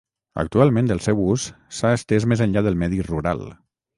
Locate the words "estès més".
1.99-2.43